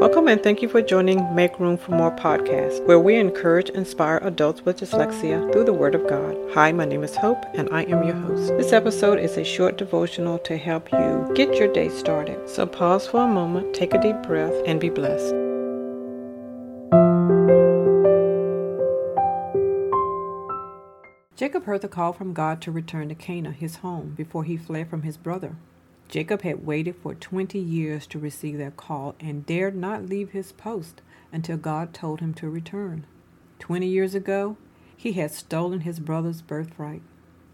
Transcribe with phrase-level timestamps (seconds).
[0.00, 3.76] Welcome and thank you for joining Make Room for More podcast, where we encourage and
[3.76, 6.38] inspire adults with dyslexia through the Word of God.
[6.54, 8.56] Hi, my name is Hope and I am your host.
[8.56, 12.48] This episode is a short devotional to help you get your day started.
[12.48, 15.34] So pause for a moment, take a deep breath, and be blessed.
[21.36, 24.88] Jacob heard the call from God to return to Canaan, his home, before he fled
[24.88, 25.56] from his brother.
[26.10, 30.50] Jacob had waited for 20 years to receive that call and dared not leave his
[30.50, 31.02] post
[31.32, 33.06] until God told him to return.
[33.60, 34.56] 20 years ago,
[34.96, 37.02] he had stolen his brother's birthright.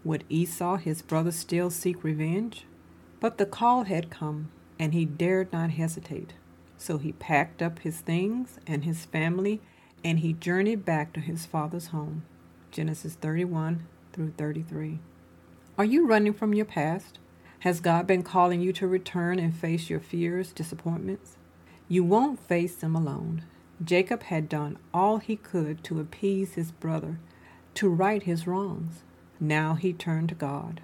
[0.03, 2.65] Would Esau, his brother, still seek revenge?
[3.19, 4.49] But the call had come,
[4.79, 6.33] and he dared not hesitate.
[6.77, 9.61] So he packed up his things and his family,
[10.03, 12.23] and he journeyed back to his father's home.
[12.71, 14.99] Genesis 31 through 33.
[15.77, 17.19] Are you running from your past?
[17.67, 21.35] Has God been calling you to return and face your fears, disappointments?
[21.89, 23.43] You won't face them alone.
[23.83, 27.19] Jacob had done all he could to appease his brother,
[27.73, 29.03] to right his wrongs.
[29.37, 30.79] Now he turned to God.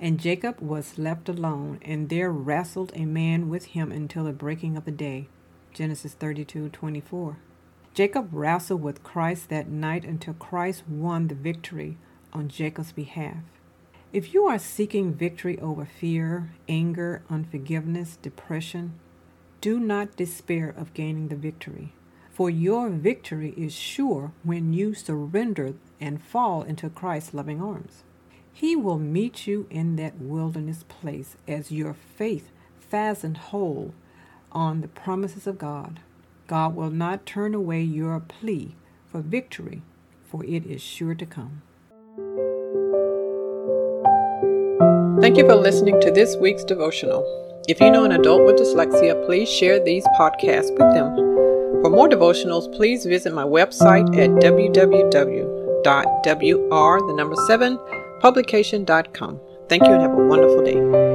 [0.00, 4.76] And Jacob was left alone, and there wrestled a man with him until the breaking
[4.76, 5.28] of the day.
[5.72, 7.36] Genesis 32:24.
[7.94, 11.96] Jacob wrestled with Christ that night until Christ won the victory
[12.32, 13.44] on Jacob's behalf.
[14.14, 18.92] If you are seeking victory over fear, anger, unforgiveness, depression,
[19.60, 21.94] do not despair of gaining the victory.
[22.32, 28.04] For your victory is sure when you surrender and fall into Christ's loving arms.
[28.52, 33.94] He will meet you in that wilderness place as your faith fastened hold
[34.52, 35.98] on the promises of God.
[36.46, 38.76] God will not turn away your plea
[39.10, 39.82] for victory,
[40.24, 41.62] for it is sure to come.
[45.24, 47.24] Thank you for listening to this week's devotional.
[47.66, 51.14] If you know an adult with dyslexia, please share these podcasts with them.
[51.80, 55.06] For more devotionals, please visit my website at www.wr,
[57.06, 57.78] the number 7,
[58.20, 59.40] publication.com.
[59.70, 61.13] Thank you and have a wonderful day.